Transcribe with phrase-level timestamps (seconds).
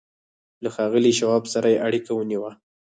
[0.63, 2.51] له ښاغلي شواب سره یې اړیکه ونیوه